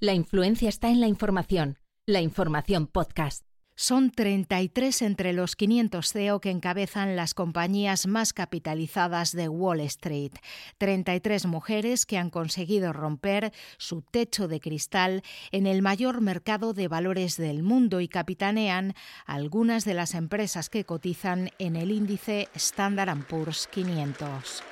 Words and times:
La 0.00 0.14
influencia 0.14 0.68
está 0.68 0.90
en 0.90 1.00
la 1.00 1.08
información. 1.08 1.76
La 2.06 2.20
información 2.20 2.86
podcast. 2.86 3.44
Son 3.74 4.12
33 4.12 5.02
entre 5.02 5.32
los 5.32 5.56
500 5.56 6.12
CEO 6.12 6.40
que 6.40 6.50
encabezan 6.50 7.16
las 7.16 7.34
compañías 7.34 8.06
más 8.06 8.32
capitalizadas 8.32 9.32
de 9.32 9.48
Wall 9.48 9.80
Street. 9.80 10.30
33 10.78 11.46
mujeres 11.46 12.06
que 12.06 12.16
han 12.16 12.30
conseguido 12.30 12.92
romper 12.92 13.52
su 13.76 14.02
techo 14.02 14.46
de 14.46 14.60
cristal 14.60 15.22
en 15.50 15.66
el 15.66 15.82
mayor 15.82 16.20
mercado 16.20 16.74
de 16.74 16.86
valores 16.86 17.36
del 17.36 17.64
mundo 17.64 18.00
y 18.00 18.06
capitanean 18.06 18.94
algunas 19.26 19.84
de 19.84 19.94
las 19.94 20.14
empresas 20.14 20.70
que 20.70 20.84
cotizan 20.84 21.50
en 21.58 21.74
el 21.74 21.90
índice 21.90 22.48
Standard 22.54 23.26
Poor's 23.26 23.66
500. 23.66 24.62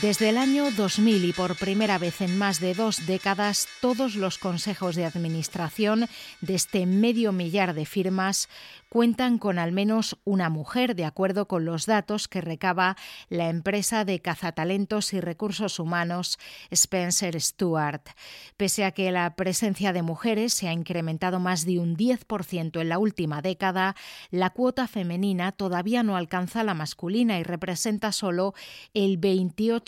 Desde 0.00 0.30
el 0.30 0.38
año 0.38 0.70
2000 0.72 1.26
y 1.26 1.32
por 1.32 1.54
primera 1.56 1.96
vez 1.98 2.22
en 2.22 2.36
más 2.36 2.58
de 2.58 2.74
dos 2.74 3.06
décadas, 3.06 3.68
todos 3.80 4.16
los 4.16 4.38
consejos 4.38 4.96
de 4.96 5.04
administración 5.04 6.06
de 6.40 6.54
este 6.54 6.86
medio 6.86 7.30
millar 7.30 7.74
de 7.74 7.86
firmas 7.86 8.48
cuentan 8.88 9.38
con 9.38 9.58
al 9.58 9.70
menos 9.70 10.18
una 10.24 10.50
mujer, 10.50 10.96
de 10.96 11.04
acuerdo 11.04 11.46
con 11.46 11.64
los 11.64 11.86
datos 11.86 12.26
que 12.26 12.40
recaba 12.40 12.96
la 13.28 13.48
empresa 13.48 14.04
de 14.04 14.20
cazatalentos 14.20 15.12
y 15.12 15.20
recursos 15.20 15.78
humanos 15.78 16.38
Spencer 16.70 17.40
Stuart. 17.40 18.08
Pese 18.56 18.84
a 18.84 18.90
que 18.90 19.12
la 19.12 19.36
presencia 19.36 19.92
de 19.92 20.02
mujeres 20.02 20.52
se 20.52 20.68
ha 20.68 20.72
incrementado 20.72 21.38
más 21.38 21.64
de 21.64 21.78
un 21.78 21.96
10% 21.96 22.80
en 22.80 22.88
la 22.88 22.98
última 22.98 23.40
década, 23.40 23.94
la 24.30 24.50
cuota 24.50 24.88
femenina 24.88 25.52
todavía 25.52 26.02
no 26.02 26.16
alcanza 26.16 26.64
la 26.64 26.74
masculina 26.74 27.38
y 27.38 27.44
representa 27.44 28.10
solo 28.10 28.52
el 28.94 29.20
28% 29.20 29.81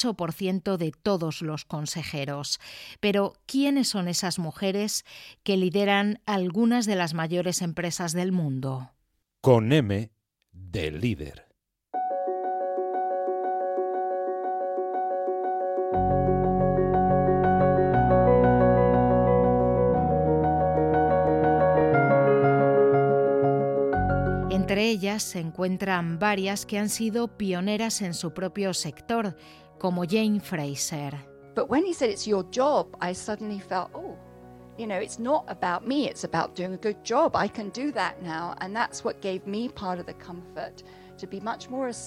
de 0.77 0.93
todos 0.93 1.43
los 1.43 1.65
consejeros. 1.65 2.61
Pero, 3.01 3.35
¿quiénes 3.47 3.89
son 3.89 4.09
esas 4.09 4.39
mujeres 4.39 5.05
que 5.43 5.57
lideran 5.57 6.21
algunas 6.27 6.87
de 6.87 6.97
las 6.97 7.15
mayores 7.15 7.63
empresas 7.63 8.13
del 8.13 8.33
mundo? 8.33 8.91
con 9.45 9.71
M 9.75 10.11
de 10.53 10.91
líder. 10.91 11.45
Entre 24.51 24.89
ellas 24.89 25.23
se 25.23 25.41
encuentran 25.41 26.19
varias 26.19 26.65
que 26.65 26.79
han 26.79 26.89
sido 26.89 27.29
pioneras 27.37 28.01
en 28.01 28.15
su 28.15 28.33
propio 28.33 28.73
sector, 28.73 29.37
como 29.85 30.07
Jane 30.07 30.41
Fraser. 30.41 31.13
But 31.55 31.69
when 31.69 31.85
he 31.85 31.93
said 31.93 32.09
it's 32.09 32.27
your 32.27 32.43
job, 32.45 32.97
I 33.03 33.13
suddenly 33.13 33.59
felt, 33.59 33.91
oh, 33.95 34.17
you 34.79 34.87
know, 34.87 34.97
it's 34.97 35.19
not 35.19 35.45
about 35.47 35.87
me, 35.87 36.09
it's 36.09 36.25
about 36.25 36.55
doing 36.55 36.73
a 36.73 36.79
good 36.79 37.05
job. 37.05 37.37
I 37.37 37.49
can 37.49 37.69
do 37.69 37.93
that 37.93 38.23
now. 38.23 38.55
And 38.63 38.75
that's 38.75 39.05
what 39.05 39.21
gave 39.21 39.47
me 39.47 39.69
part 39.69 39.99
of 39.99 40.07
the 40.07 40.15
comfort. 40.15 40.83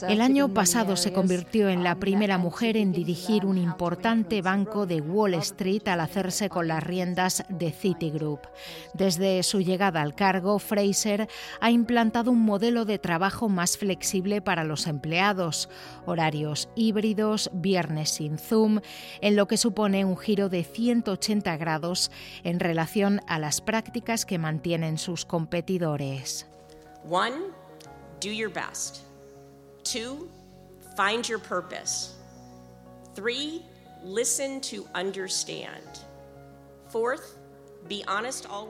El 0.09 0.21
año 0.21 0.53
pasado 0.53 0.97
se 0.97 1.13
convirtió 1.13 1.69
en 1.69 1.83
la 1.83 1.95
primera 1.95 2.37
mujer 2.37 2.75
en 2.75 2.91
dirigir 2.91 3.45
un 3.45 3.57
importante 3.57 4.41
banco 4.41 4.85
de 4.85 5.01
Wall 5.01 5.35
Street 5.35 5.87
al 5.87 6.01
hacerse 6.01 6.49
con 6.49 6.67
las 6.67 6.83
riendas 6.83 7.45
de 7.47 7.71
Citigroup. 7.71 8.41
Desde 8.93 9.43
su 9.43 9.61
llegada 9.61 10.01
al 10.01 10.13
cargo, 10.13 10.59
Fraser 10.59 11.29
ha 11.61 11.71
implantado 11.71 12.31
un 12.31 12.41
modelo 12.41 12.85
de 12.85 12.99
trabajo 12.99 13.49
más 13.49 13.77
flexible 13.77 14.41
para 14.41 14.63
los 14.63 14.87
empleados, 14.87 15.69
horarios 16.05 16.69
híbridos, 16.75 17.49
viernes 17.53 18.09
sin 18.09 18.37
Zoom, 18.37 18.81
en 19.21 19.35
lo 19.35 19.47
que 19.47 19.57
supone 19.57 20.05
un 20.05 20.17
giro 20.17 20.49
de 20.49 20.63
180 20.63 21.55
grados 21.57 22.11
en 22.43 22.59
relación 22.59 23.21
a 23.27 23.39
las 23.39 23.61
prácticas 23.61 24.25
que 24.25 24.37
mantienen 24.37 24.97
sus 24.97 25.25
competidores. 25.25 26.47
One, 27.09 27.35
do 28.19 28.29
your 28.29 28.49
best. 28.49 29.01
Two, 29.83 30.29
find 30.95 31.27
your 31.27 31.39
purpose. 31.39 32.13
Three, 33.15 33.63
listen 34.03 34.61
to 34.61 34.87
understand. 34.93 35.99
Fourth, 36.89 37.37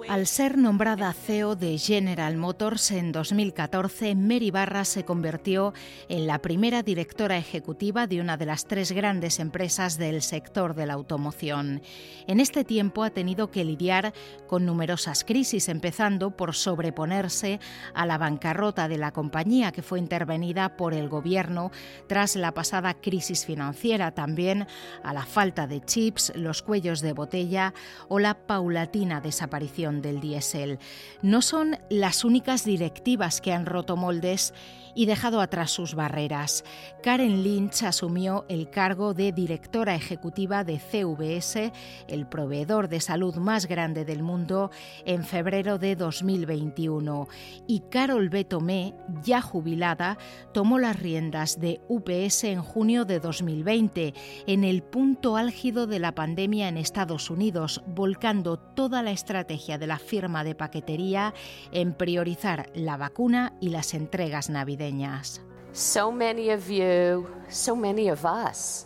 Al 0.09 0.27
ser 0.27 0.57
nombrada 0.59 1.11
CEO 1.11 1.55
de 1.55 1.77
General 1.79 2.37
Motors 2.37 2.91
en 2.91 3.11
2014, 3.11 4.13
Mary 4.13 4.51
Barra 4.51 4.85
se 4.85 5.05
convirtió 5.05 5.73
en 6.07 6.27
la 6.27 6.39
primera 6.39 6.83
directora 6.83 7.37
ejecutiva 7.37 8.05
de 8.05 8.21
una 8.21 8.37
de 8.37 8.45
las 8.45 8.65
tres 8.65 8.91
grandes 8.91 9.39
empresas 9.39 9.97
del 9.97 10.21
sector 10.21 10.75
de 10.75 10.85
la 10.85 10.93
automoción. 10.93 11.81
En 12.27 12.39
este 12.39 12.63
tiempo 12.63 13.03
ha 13.03 13.09
tenido 13.09 13.49
que 13.49 13.65
lidiar 13.65 14.13
con 14.45 14.65
numerosas 14.65 15.23
crisis, 15.23 15.67
empezando 15.67 16.31
por 16.31 16.53
sobreponerse 16.53 17.59
a 17.95 18.05
la 18.05 18.19
bancarrota 18.19 18.87
de 18.87 18.99
la 18.99 19.11
compañía 19.11 19.71
que 19.71 19.81
fue 19.81 19.97
intervenida 19.97 20.77
por 20.77 20.93
el 20.93 21.09
gobierno 21.09 21.71
tras 22.07 22.35
la 22.35 22.53
pasada 22.53 22.93
crisis 22.93 23.45
financiera, 23.45 24.11
también 24.11 24.67
a 25.03 25.13
la 25.13 25.25
falta 25.25 25.65
de 25.65 25.81
chips, 25.81 26.33
los 26.35 26.61
cuellos 26.61 27.01
de 27.01 27.13
botella 27.13 27.73
o 28.09 28.19
la 28.19 28.35
paulatina 28.35 28.96
desaparición 29.05 30.01
del 30.01 30.19
diésel. 30.19 30.79
No 31.21 31.41
son 31.41 31.77
las 31.89 32.23
únicas 32.23 32.63
directivas 32.63 33.41
que 33.41 33.53
han 33.53 33.65
roto 33.65 33.95
moldes 33.95 34.53
y 34.97 35.05
dejado 35.05 35.41
atrás 35.41 35.69
sus 35.69 35.93
barreras. 35.93 36.63
Karen 37.03 37.43
Lynch 37.43 37.83
asumió 37.83 38.45
el 38.49 38.71
cargo 38.71 39.13
de 39.13 39.31
directora 39.31 39.93
ejecutiva 39.93 40.63
de 40.63 40.79
CVS, 40.79 41.71
el 42.07 42.25
proveedor 42.25 42.89
de 42.89 42.99
salud 42.99 43.35
más 43.35 43.67
grande 43.67 44.05
del 44.05 44.23
mundo, 44.23 44.71
en 45.05 45.23
febrero 45.23 45.77
de 45.77 45.95
2021. 45.95 47.27
Y 47.67 47.81
Carol 47.91 48.29
Betomé, 48.29 48.95
ya 49.21 49.39
jubilada, 49.39 50.17
tomó 50.51 50.79
las 50.79 50.99
riendas 50.99 51.59
de 51.59 51.79
UPS 51.87 52.45
en 52.45 52.63
junio 52.63 53.05
de 53.05 53.19
2020, 53.19 54.15
en 54.47 54.63
el 54.63 54.81
punto 54.81 55.37
álgido 55.37 55.85
de 55.85 55.99
la 55.99 56.15
pandemia 56.15 56.69
en 56.69 56.77
Estados 56.77 57.29
Unidos, 57.29 57.83
volcando 57.85 58.57
toda 58.87 59.03
la 59.03 59.11
estrategia 59.11 59.77
de 59.77 59.85
la 59.85 59.97
firma 59.97 60.45
de 60.45 60.55
paquetería 60.55 61.33
en 61.73 61.93
priorizar 61.93 62.69
la 62.73 62.95
vacuna 62.95 63.51
y 63.59 63.67
las 63.67 63.93
entregas 63.93 64.49
navideñas. 64.49 65.41
So 65.73 66.09
many 66.09 66.51
of 66.51 66.69
you, 66.69 67.27
so 67.49 67.75
many 67.75 68.09
of 68.09 68.23
us 68.23 68.85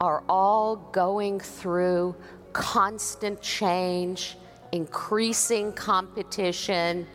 are 0.00 0.22
all 0.28 0.76
going 0.92 1.40
through 1.40 2.14
constant 2.52 3.40
change, 3.40 4.36
increasing 4.72 5.72
competition, 5.72 7.06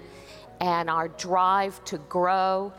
and 0.60 0.90
our 0.90 1.10
drive 1.20 1.80
to 1.86 2.00
grow 2.10 2.74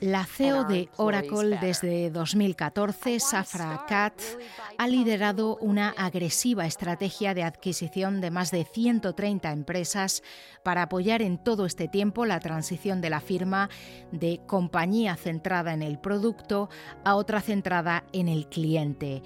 la 0.00 0.24
CEO 0.24 0.64
de 0.64 0.88
Oracle 0.96 1.58
desde 1.60 2.10
2014, 2.10 3.20
Safra 3.20 3.84
Katz, 3.86 4.38
ha 4.78 4.88
liderado 4.88 5.56
una 5.58 5.90
agresiva 5.90 6.66
estrategia 6.66 7.34
de 7.34 7.42
adquisición 7.42 8.20
de 8.20 8.30
más 8.30 8.50
de 8.50 8.64
130 8.64 9.52
empresas 9.52 10.22
para 10.62 10.82
apoyar 10.82 11.20
en 11.22 11.36
todo 11.36 11.66
este 11.66 11.88
tiempo 11.88 12.24
la 12.24 12.40
transición 12.40 13.00
de 13.00 13.10
la 13.10 13.20
firma 13.20 13.68
de 14.10 14.40
compañía 14.46 15.16
centrada 15.16 15.74
en 15.74 15.82
el 15.82 15.98
producto 15.98 16.70
a 17.04 17.14
otra 17.16 17.40
centrada 17.40 18.04
en 18.12 18.28
el 18.28 18.48
cliente. 18.48 19.22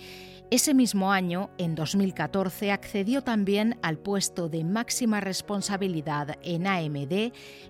Ese 0.50 0.74
mismo 0.74 1.12
año, 1.12 1.48
en 1.56 1.74
2014, 1.74 2.72
accedió 2.72 3.22
también 3.22 3.78
al 3.80 3.96
puesto 3.96 4.50
de 4.50 4.64
máxima 4.64 5.18
responsabilidad 5.20 6.36
en 6.42 6.66
AMD 6.66 7.11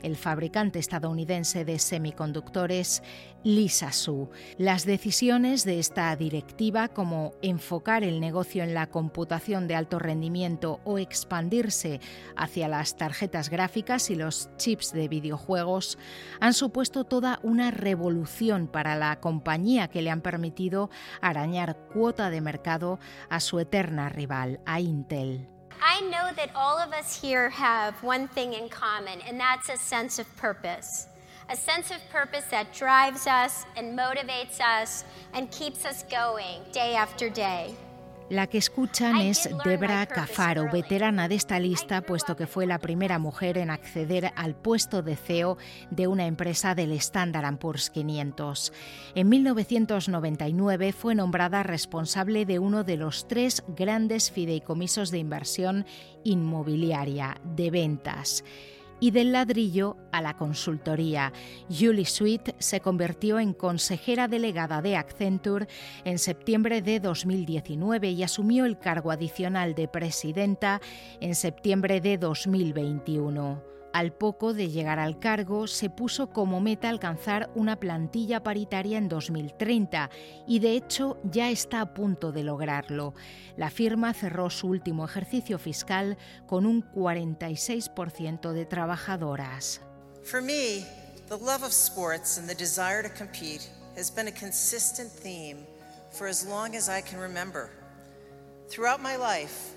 El 0.03 0.17
fabricante 0.17 0.79
estadounidense 0.79 1.65
de 1.65 1.79
semiconductores 1.79 3.03
Lisasu. 3.45 4.31
Las 4.57 4.87
decisiones 4.87 5.65
de 5.65 5.81
esta 5.81 6.15
directiva, 6.15 6.89
como 6.89 7.33
enfocar 7.43 8.05
el 8.05 8.21
negocio 8.21 8.63
en 8.63 8.73
la 8.73 8.87
computación 8.89 9.67
de 9.67 9.75
alto 9.75 9.99
rendimiento 9.99 10.81
o 10.85 10.99
expandirse 10.99 12.01
hacia 12.37 12.69
las 12.69 12.97
tarjetas 12.97 13.51
gráficas 13.51 14.11
y 14.11 14.15
los 14.15 14.49
chips 14.59 14.93
de 14.93 15.09
videojuegos, 15.09 15.99
han 16.41 16.55
supuesto 16.55 17.05
toda 17.05 17.41
una 17.43 17.71
revolución 17.71 18.69
para 18.69 18.95
la 18.95 19.19
compañía 19.21 19.89
que 19.89 20.03
le 20.03 20.11
han 20.11 20.21
permitido 20.21 20.91
arañar 21.21 21.77
cuota 21.93 22.31
de 22.31 22.41
mercado 22.41 23.01
a 23.29 23.41
su 23.41 23.59
eterna 23.59 24.09
rival, 24.09 24.61
a 24.67 24.81
Intel. 24.81 25.52
I 25.81 26.01
know 26.01 26.33
that 26.37 26.51
all 26.55 26.79
of 26.79 26.93
us 26.93 27.21
here 27.21 27.51
have 27.51 28.03
one 28.03 28.29
thing 28.29 28.55
in 28.55 28.69
common, 28.69 29.21
and 29.23 29.39
that's 29.39 29.69
a 29.69 29.77
sense 29.77 30.19
of 30.19 30.37
purpose. 30.37 31.07
A 31.49 31.57
sense 31.57 31.91
of 31.91 31.99
purpose 32.11 32.45
that 32.51 32.73
drives 32.73 33.27
us 33.27 33.65
and 33.77 33.99
motivates 33.99 34.61
us 34.61 35.05
and 35.35 35.51
keeps 35.51 35.85
us 35.85 36.03
going 36.05 36.63
day 36.73 36.95
after 36.95 37.29
day. 37.29 37.75
La 38.33 38.47
que 38.47 38.57
escuchan 38.57 39.19
es 39.19 39.47
Debra 39.63 40.07
Cafaro, 40.07 40.71
veterana 40.73 41.29
de 41.29 41.35
esta 41.35 41.61
lista, 41.61 42.01
puesto 42.01 42.35
que 42.35 42.47
fue 42.47 42.65
la 42.65 42.79
primera 42.79 43.19
mujer 43.19 43.59
en 43.59 43.69
acceder 43.69 44.33
al 44.37 44.55
puesto 44.55 45.03
de 45.03 45.17
CEO 45.17 45.59
de 45.91 46.07
una 46.07 46.25
empresa 46.25 46.75
del 46.75 46.93
Standard 46.93 47.59
Poor's 47.59 47.91
500. 47.91 48.73
En 49.15 49.29
1999 49.29 50.95
fue 50.95 51.15
nombrada 51.15 51.63
responsable 51.63 52.47
de 52.47 52.59
uno 52.59 52.85
de 52.85 52.97
los 52.97 53.29
tres 53.29 53.65
grandes 53.69 54.31
fideicomisos 54.31 55.11
de 55.11 55.19
inversión 55.19 55.85
inmobiliaria 56.25 57.37
de 57.45 57.71
ventas 57.71 58.45
y 59.03 59.11
del 59.11 59.33
ladrillo 59.33 59.97
a 60.13 60.23
la 60.23 60.37
consultoría. 60.37 61.33
Julie 61.69 62.07
Sweet 62.07 62.55
se 62.61 62.79
convirtió 62.79 63.41
en 63.41 63.53
consejera 63.53 64.29
delegada 64.29 64.81
de 64.81 64.97
Accenture 64.97 65.67
en 66.05 66.21
septiembre 66.21 66.83
de 66.83 67.01
2019 67.01 68.11
y 68.11 68.23
asumió 68.23 68.65
el 68.65 68.79
cargo 68.79 69.11
adicional 69.11 69.75
de 69.75 69.89
presidenta 69.89 70.81
en 71.21 71.35
septiembre 71.35 72.01
de 72.01 72.17
2021. 72.17 73.72
Al 73.93 74.13
poco 74.15 74.55
de 74.55 74.71
llegar 74.71 74.99
al 74.99 75.19
cargo, 75.19 75.67
se 75.67 75.91
puso 75.91 76.31
como 76.31 76.61
meta 76.61 76.89
alcanzar 76.89 77.51
una 77.55 77.79
plantilla 77.79 78.43
paritaria 78.43 78.97
en 78.97 79.09
2030 79.09 80.09
y 80.47 80.61
de 80.61 80.77
hecho 80.77 81.19
ya 81.25 81.51
está 81.51 81.83
a 81.83 81.93
punto 81.93 82.33
de 82.33 82.43
lograrlo. 82.43 83.15
La 83.57 83.69
firma 83.69 84.15
cerró 84.15 84.49
su 84.49 84.69
último 84.69 85.05
ejercicio 85.05 85.59
fiscal 85.59 86.17
con 86.47 86.65
un 86.65 86.83
46% 86.93 88.53
de 88.53 88.65
trabajadoras. 88.65 89.83
For 90.25 90.41
me, 90.41 90.87
the 91.29 91.37
love 91.37 91.63
of 91.63 91.73
sports 91.73 92.39
and 92.39 92.49
the 92.49 92.55
desire 92.55 93.03
to 93.03 93.11
compete 93.11 93.69
has 93.97 94.11
been 94.11 94.29
a 94.29 94.33
consistent 94.33 95.11
theme 95.11 95.67
for 96.11 96.29
as 96.29 96.47
long 96.47 96.77
as 96.77 96.89
I 96.89 97.03
can 97.03 97.21
remember. 97.21 97.71
Throughout 98.71 99.03
my 99.03 99.17
life, 99.17 99.75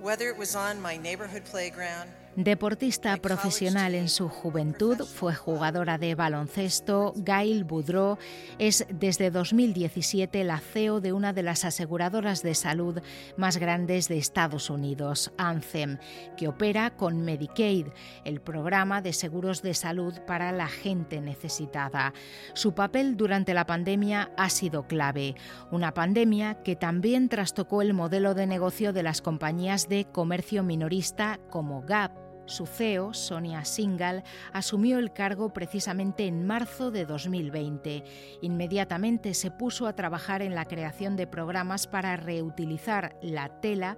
whether 0.00 0.30
it 0.30 0.38
was 0.38 0.56
on 0.56 0.80
my 0.80 0.96
neighborhood 0.96 1.44
playground, 1.44 2.10
Deportista 2.36 3.16
profesional 3.16 3.96
en 3.96 4.08
su 4.08 4.28
juventud, 4.28 4.98
fue 5.04 5.34
jugadora 5.34 5.98
de 5.98 6.14
baloncesto. 6.14 7.12
Gail 7.16 7.64
Boudreau 7.64 8.18
es 8.56 8.86
desde 8.88 9.32
2017 9.32 10.44
la 10.44 10.60
CEO 10.60 11.00
de 11.00 11.12
una 11.12 11.32
de 11.32 11.42
las 11.42 11.64
aseguradoras 11.64 12.44
de 12.44 12.54
salud 12.54 13.00
más 13.36 13.56
grandes 13.56 14.06
de 14.06 14.18
Estados 14.18 14.70
Unidos, 14.70 15.32
Anthem, 15.38 15.98
que 16.36 16.46
opera 16.46 16.90
con 16.90 17.20
Medicaid, 17.20 17.88
el 18.24 18.40
programa 18.40 19.02
de 19.02 19.12
seguros 19.12 19.60
de 19.60 19.74
salud 19.74 20.14
para 20.24 20.52
la 20.52 20.68
gente 20.68 21.20
necesitada. 21.20 22.14
Su 22.54 22.74
papel 22.74 23.16
durante 23.16 23.54
la 23.54 23.66
pandemia 23.66 24.30
ha 24.36 24.50
sido 24.50 24.86
clave, 24.86 25.34
una 25.72 25.94
pandemia 25.94 26.62
que 26.62 26.76
también 26.76 27.28
trastocó 27.28 27.82
el 27.82 27.92
modelo 27.92 28.34
de 28.34 28.46
negocio 28.46 28.92
de 28.92 29.02
las 29.02 29.20
compañías 29.20 29.88
de 29.88 30.04
comercio 30.04 30.62
minorista 30.62 31.40
como 31.50 31.82
Gap 31.82 32.29
su 32.50 32.66
CEO, 32.66 33.14
Sonia 33.14 33.64
Singal, 33.64 34.22
asumió 34.52 34.98
el 34.98 35.12
cargo 35.12 35.52
precisamente 35.52 36.26
en 36.26 36.46
marzo 36.46 36.90
de 36.90 37.06
2020. 37.06 38.04
Inmediatamente 38.42 39.34
se 39.34 39.50
puso 39.50 39.86
a 39.86 39.94
trabajar 39.94 40.42
en 40.42 40.54
la 40.54 40.66
creación 40.66 41.16
de 41.16 41.26
programas 41.26 41.86
para 41.86 42.16
reutilizar 42.16 43.16
la 43.22 43.60
tela 43.60 43.96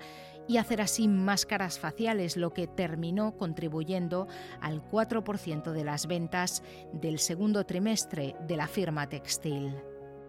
y 0.49 0.56
hacer 0.56 0.81
así 0.81 1.08
máscaras 1.08 1.78
faciales, 1.78 2.37
lo 2.37 2.52
que 2.52 2.66
terminó 2.66 3.37
contribuyendo 3.37 4.26
al 4.60 4.82
4% 4.82 5.72
de 5.72 5.84
las 5.84 6.06
ventas 6.06 6.62
del 6.93 7.19
segundo 7.19 7.64
trimestre 7.64 8.37
de 8.46 8.56
la 8.56 8.66
firma 8.66 9.08
textil. 9.08 9.75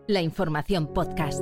La 0.07 0.21
información 0.21 0.93
podcast. 0.93 1.41